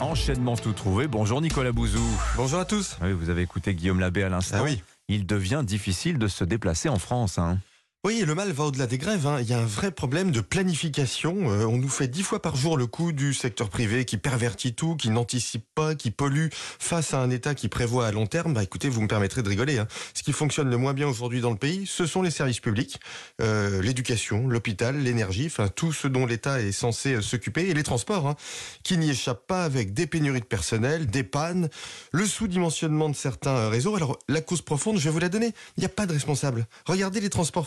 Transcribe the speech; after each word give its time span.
Enchaînement 0.00 0.56
tout 0.56 0.72
trouvé. 0.72 1.08
Bonjour 1.08 1.40
Nicolas 1.40 1.72
Bouzou. 1.72 2.02
Bonjour 2.36 2.60
à 2.60 2.64
tous. 2.64 2.96
Oui, 3.02 3.12
vous 3.12 3.30
avez 3.30 3.42
écouté 3.42 3.74
Guillaume 3.74 3.98
Labbé 4.00 4.22
à 4.22 4.28
l'instant. 4.28 4.58
Ah 4.60 4.62
oui. 4.64 4.82
Il 5.08 5.26
devient 5.26 5.62
difficile 5.64 6.18
de 6.18 6.28
se 6.28 6.44
déplacer 6.44 6.88
en 6.88 6.98
France. 6.98 7.38
hein. 7.38 7.58
Oui, 8.06 8.22
le 8.24 8.32
mal 8.36 8.52
va 8.52 8.62
au-delà 8.62 8.86
des 8.86 8.96
grèves. 8.96 9.26
hein. 9.26 9.40
Il 9.40 9.48
y 9.48 9.52
a 9.52 9.58
un 9.58 9.66
vrai 9.66 9.90
problème 9.90 10.30
de 10.30 10.40
planification. 10.40 11.50
Euh, 11.50 11.64
on 11.66 11.78
nous 11.78 11.88
fait 11.88 12.06
dix 12.06 12.22
fois 12.22 12.40
par 12.40 12.54
jour 12.54 12.76
le 12.76 12.86
coup 12.86 13.10
du 13.10 13.34
secteur 13.34 13.68
privé 13.70 14.04
qui 14.04 14.18
pervertit 14.18 14.72
tout, 14.72 14.94
qui 14.94 15.10
n'anticipe 15.10 15.64
pas, 15.74 15.96
qui 15.96 16.12
pollue 16.12 16.46
face 16.52 17.12
à 17.12 17.20
un 17.20 17.28
État 17.28 17.56
qui 17.56 17.66
prévoit 17.66 18.06
à 18.06 18.12
long 18.12 18.28
terme. 18.28 18.54
Bah 18.54 18.62
écoutez, 18.62 18.88
vous 18.88 19.00
me 19.02 19.08
permettrez 19.08 19.42
de 19.42 19.48
rigoler. 19.48 19.78
hein. 19.80 19.88
Ce 20.14 20.22
qui 20.22 20.32
fonctionne 20.32 20.70
le 20.70 20.76
moins 20.76 20.94
bien 20.94 21.08
aujourd'hui 21.08 21.40
dans 21.40 21.50
le 21.50 21.56
pays, 21.56 21.86
ce 21.88 22.06
sont 22.06 22.22
les 22.22 22.30
services 22.30 22.60
publics, 22.60 23.00
euh, 23.42 23.82
l'éducation, 23.82 24.46
l'hôpital, 24.46 24.96
l'énergie, 25.02 25.52
tout 25.74 25.92
ce 25.92 26.06
dont 26.06 26.24
l'État 26.24 26.60
est 26.60 26.70
censé 26.70 27.14
euh, 27.14 27.20
s'occuper, 27.20 27.68
et 27.68 27.74
les 27.74 27.82
transports, 27.82 28.28
hein, 28.28 28.36
qui 28.84 28.96
n'y 28.96 29.10
échappent 29.10 29.48
pas 29.48 29.64
avec 29.64 29.92
des 29.92 30.06
pénuries 30.06 30.38
de 30.40 30.44
personnel, 30.46 31.08
des 31.08 31.24
pannes, 31.24 31.68
le 32.12 32.26
sous-dimensionnement 32.26 33.08
de 33.08 33.16
certains 33.16 33.68
réseaux. 33.68 33.96
Alors 33.96 34.20
la 34.28 34.40
cause 34.40 34.62
profonde, 34.62 34.98
je 34.98 35.04
vais 35.04 35.10
vous 35.10 35.18
la 35.18 35.28
donner. 35.28 35.52
Il 35.76 35.80
n'y 35.80 35.86
a 35.86 35.90
pas 35.90 36.06
de 36.06 36.12
responsable. 36.12 36.68
Regardez 36.86 37.18
les 37.20 37.28
transports 37.28 37.66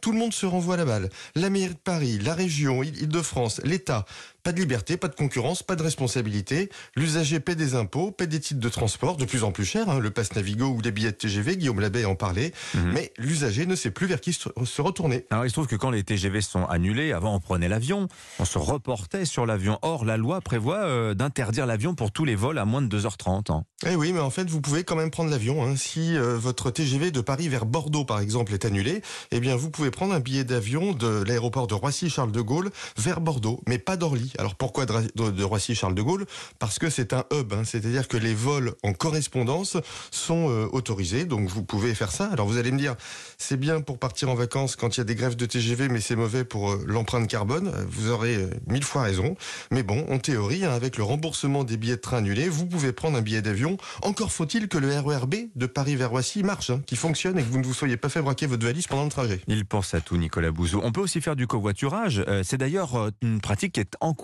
Tout 0.00 0.12
le 0.12 0.18
monde 0.18 0.32
se 0.32 0.46
renvoie 0.46 0.76
la 0.76 0.84
balle. 0.84 1.08
La 1.34 1.50
mairie 1.50 1.74
de 1.74 1.78
Paris, 1.78 2.18
la 2.18 2.34
région, 2.34 2.82
Île-de-France, 2.82 3.60
l'État. 3.64 4.04
Pas 4.44 4.50
de 4.52 4.58
liberté, 4.58 4.96
pas 4.96 5.06
de 5.06 5.14
concurrence, 5.14 5.62
pas 5.62 5.76
de 5.76 5.84
responsabilité. 5.84 6.68
L'usager 6.96 7.38
paie 7.38 7.54
des 7.54 7.76
impôts, 7.76 8.10
paie 8.10 8.26
des 8.26 8.40
titres 8.40 8.58
de 8.58 8.68
transport 8.68 9.16
de 9.16 9.24
plus 9.24 9.44
en 9.44 9.52
plus 9.52 9.64
chers. 9.64 9.88
hein, 9.88 10.00
le 10.00 10.10
pass 10.10 10.34
Navigo 10.34 10.66
ou 10.66 10.80
les 10.80 10.90
billets 10.90 11.12
de 11.12 11.16
TGV, 11.16 11.56
Guillaume 11.56 11.78
Labbé 11.78 12.04
en 12.04 12.16
parlait. 12.16 12.52
Mais 12.74 13.12
l'usager 13.18 13.66
ne 13.66 13.76
sait 13.76 13.92
plus 13.92 14.08
vers 14.08 14.20
qui 14.20 14.32
se 14.32 14.48
se 14.64 14.82
retourner. 14.82 15.26
Alors 15.30 15.44
il 15.44 15.48
se 15.48 15.54
trouve 15.54 15.68
que 15.68 15.76
quand 15.76 15.90
les 15.90 16.02
TGV 16.02 16.40
sont 16.40 16.64
annulés, 16.64 17.12
avant 17.12 17.36
on 17.36 17.40
prenait 17.40 17.68
l'avion, 17.68 18.08
on 18.40 18.44
se 18.44 18.58
reportait 18.58 19.24
sur 19.26 19.46
l'avion. 19.46 19.78
Or 19.82 20.04
la 20.04 20.16
loi 20.16 20.40
prévoit 20.40 20.78
euh, 20.84 21.14
d'interdire 21.14 21.66
l'avion 21.66 21.94
pour 21.94 22.10
tous 22.10 22.24
les 22.24 22.34
vols 22.34 22.58
à 22.58 22.64
moins 22.64 22.82
de 22.82 22.98
2h30. 22.98 23.52
hein. 23.52 23.64
Eh 23.86 23.94
oui, 23.94 24.12
mais 24.12 24.20
en 24.20 24.30
fait, 24.30 24.48
vous 24.50 24.60
pouvez 24.60 24.82
quand 24.82 24.96
même 24.96 25.10
prendre 25.10 25.30
l'avion. 25.30 25.64
hein. 25.64 25.76
Si 25.76 26.16
euh, 26.16 26.36
votre 26.36 26.70
TGV 26.72 27.12
de 27.12 27.20
Paris 27.20 27.48
vers 27.48 27.64
Bordeaux, 27.66 28.04
par 28.04 28.18
exemple, 28.20 28.52
est 28.54 28.64
annulé, 28.64 29.02
eh 29.30 29.38
bien, 29.40 29.54
vous 29.56 29.70
pouvez 29.70 29.90
prendre 29.92 30.14
un 30.14 30.20
billet 30.20 30.44
d'avion 30.44 30.92
de 30.94 31.22
l'aéroport 31.22 31.66
de 31.68 31.74
Roissy-Charles 31.74 32.32
de 32.32 32.40
Gaulle 32.40 32.70
vers 32.96 33.20
Bordeaux, 33.20 33.60
mais 33.68 33.78
pas 33.78 33.96
d'Orly. 33.96 34.31
Alors 34.38 34.54
pourquoi 34.54 34.86
de, 34.86 34.92
Ra- 34.92 35.02
de- 35.14 35.30
de 35.30 36.02
Gaulle? 36.02 36.26
Parce 36.58 36.78
que 36.78 36.90
c'est 36.90 37.12
un 37.12 37.24
hub, 37.32 37.52
hein. 37.52 37.62
c'est-à-dire 37.64 38.08
que 38.08 38.16
les 38.16 38.34
vols 38.34 38.74
en 38.82 38.92
correspondance 38.92 39.76
sont 40.10 40.48
euh, 40.50 40.66
autorisés, 40.72 41.24
donc 41.24 41.48
vous 41.48 41.62
pouvez 41.62 41.94
faire 41.94 42.10
ça. 42.12 42.28
Alors 42.32 42.46
vous 42.46 42.56
allez 42.58 42.72
me 42.72 42.78
dire, 42.78 42.96
c'est 43.38 43.56
bien 43.58 43.80
pour 43.80 43.98
partir 43.98 44.28
en 44.30 44.34
vacances 44.34 44.76
quand 44.76 44.96
il 44.96 44.98
y 44.98 45.02
a 45.02 45.04
des 45.04 45.14
grèves 45.14 45.36
de 45.36 45.46
TGV, 45.46 45.88
mais 45.88 46.00
c'est 46.00 46.16
mauvais 46.16 46.44
pour 46.44 46.72
euh, 46.72 46.84
l'empreinte 46.86 47.28
carbone. 47.28 47.72
Vous 47.88 48.10
aurez 48.10 48.36
euh, 48.36 48.50
mille 48.66 48.84
fois 48.84 49.02
raison. 49.02 49.36
Mais 49.70 49.82
bon, 49.82 50.06
en 50.10 50.18
théorie, 50.18 50.64
hein, 50.64 50.70
avec 50.72 50.96
le 50.96 51.04
remboursement 51.04 51.64
des 51.64 51.76
billets 51.76 51.96
de 51.96 52.00
train 52.00 52.18
annulés, 52.18 52.48
vous 52.48 52.66
pouvez 52.66 52.92
prendre 52.92 53.16
un 53.18 53.22
billet 53.22 53.42
d'avion. 53.42 53.76
Encore 54.02 54.32
faut-il 54.32 54.68
que 54.68 54.78
le 54.78 54.98
RERB 54.98 55.34
de 55.54 55.66
Paris 55.66 55.96
vers 55.96 56.10
Roissy 56.10 56.42
marche, 56.42 56.70
hein, 56.70 56.82
qui 56.86 56.96
fonctionne 56.96 57.38
et 57.38 57.42
que 57.42 57.48
vous 57.48 57.58
ne 57.58 57.64
vous 57.64 57.74
soyez 57.74 57.96
pas 57.96 58.08
fait 58.08 58.22
braquer 58.22 58.46
votre 58.46 58.64
valise 58.64 58.86
pendant 58.86 59.04
le 59.04 59.10
trajet. 59.10 59.40
Il 59.48 59.64
pense 59.64 59.94
à 59.94 60.00
tout, 60.00 60.16
Nicolas 60.16 60.50
Bouzou. 60.50 60.80
On 60.82 60.92
peut 60.92 61.00
aussi 61.00 61.20
faire 61.20 61.36
du 61.36 61.46
covoiturage. 61.46 62.24
C'est 62.44 62.58
d'ailleurs 62.58 63.10
une 63.22 63.40
pratique 63.40 63.72
qui 63.74 63.80
est 63.80 63.96
encouragée 64.00 64.21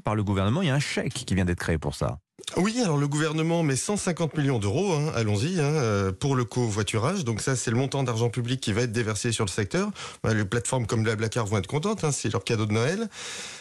par 0.00 0.14
le 0.14 0.24
gouvernement. 0.24 0.62
Il 0.62 0.68
y 0.68 0.70
a 0.70 0.74
un 0.74 0.80
chèque 0.80 1.14
qui 1.14 1.34
vient 1.34 1.44
d'être 1.44 1.58
créé 1.58 1.78
pour 1.78 1.94
ça. 1.94 2.18
Oui, 2.56 2.80
alors 2.82 2.96
le 2.96 3.06
gouvernement 3.06 3.62
met 3.62 3.76
150 3.76 4.36
millions 4.36 4.58
d'euros, 4.58 4.94
hein, 4.94 5.12
allons-y, 5.14 5.60
hein, 5.60 5.64
euh, 5.64 6.12
pour 6.12 6.34
le 6.34 6.44
covoiturage. 6.44 7.24
Donc 7.24 7.40
ça, 7.40 7.54
c'est 7.54 7.70
le 7.70 7.76
montant 7.76 8.02
d'argent 8.02 8.30
public 8.30 8.60
qui 8.60 8.72
va 8.72 8.82
être 8.82 8.92
déversé 8.92 9.32
sur 9.32 9.44
le 9.44 9.50
secteur. 9.50 9.90
Bah, 10.24 10.32
les 10.32 10.44
plateformes 10.44 10.86
comme 10.86 11.02
Blablacar 11.02 11.46
vont 11.46 11.58
être 11.58 11.66
contentes, 11.66 12.04
hein, 12.04 12.10
c'est 12.10 12.32
leur 12.32 12.44
cadeau 12.44 12.66
de 12.66 12.72
Noël. 12.72 13.08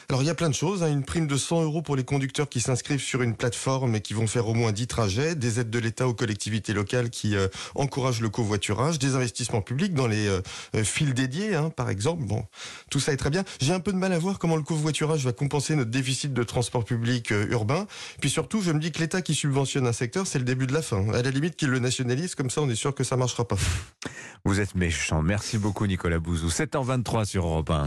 Alors 0.10 0.24
il 0.24 0.26
y 0.26 0.30
a 0.30 0.36
plein 0.36 0.50
de 0.50 0.56
choses, 0.56 0.84
hein, 0.84 0.88
une 0.88 1.04
prime 1.04 1.28
de 1.28 1.36
100 1.36 1.64
euros 1.64 1.82
pour 1.82 1.98
les 1.98 2.06
conducteurs 2.06 2.48
qui 2.48 2.62
s'inscrivent 2.62 3.02
sur 3.02 3.22
une 3.22 3.36
plateforme 3.36 3.94
et 3.96 4.00
qui 4.00 4.14
vont 4.14 4.26
faire 4.26 4.48
au 4.48 4.54
moins 4.54 4.72
10 4.72 4.88
trajets, 4.88 5.36
des 5.36 5.60
aides 5.60 5.70
de 5.70 5.80
l'État 5.80 6.08
aux 6.08 6.14
collectivités 6.14 6.72
locales 6.72 7.10
qui 7.10 7.36
euh, 7.36 7.50
encouragent 7.76 8.22
le 8.22 8.30
covoiturage, 8.30 9.00
des 9.00 9.16
investissements 9.16 9.62
publics 9.62 9.94
dans 9.94 10.08
les 10.08 10.28
euh, 10.28 10.42
euh, 10.76 10.86
fils 10.86 11.14
dédiés, 11.14 11.56
hein, 11.56 11.72
par 11.72 11.90
exemple. 11.90 12.24
Bon, 12.24 12.46
tout 12.90 13.02
ça 13.02 13.12
est 13.12 13.18
très 13.18 13.30
bien. 13.30 13.44
J'ai 13.60 13.74
un 13.74 13.82
peu 13.82 13.92
de 13.92 13.98
mal 13.98 14.14
à 14.14 14.20
voir 14.20 14.40
comment 14.40 14.56
le 14.56 14.64
covoiturage 14.64 15.26
va 15.26 15.34
compenser 15.34 15.76
notre 15.76 15.92
déficit 15.92 16.34
de 16.34 16.44
transport 16.44 16.86
public 16.86 17.34
euh, 17.34 17.46
urbain. 17.50 17.86
Puis 18.22 18.30
surtout, 18.30 18.62
je 18.62 18.72
me 18.78 18.82
dis 18.82 18.92
que 18.92 19.00
l'État 19.00 19.22
qui 19.22 19.34
subventionne 19.34 19.88
un 19.88 19.94
secteur, 19.94 20.28
c'est 20.28 20.40
le 20.40 20.46
début 20.46 20.68
de 20.68 20.74
la 20.74 20.82
fin. 20.82 21.10
À 21.10 21.22
la 21.22 21.32
limite 21.32 21.56
qu'il 21.56 21.70
le 21.70 21.80
nationalise, 21.80 22.36
comme 22.36 22.50
ça 22.50 22.62
on 22.62 22.70
est 22.70 22.76
sûr 22.76 22.94
que 22.94 23.04
ça 23.04 23.18
marchera 23.18 23.48
pas. 23.48 23.58
Vous 24.46 24.60
êtes 24.60 24.76
méchant. 24.76 25.22
Merci 25.22 25.58
beaucoup, 25.58 25.88
Nicolas 25.88 26.20
Bouzou. 26.20 26.50
7h23 26.50 27.26
sur 27.26 27.46
Europe 27.46 27.70
1. 27.70 27.86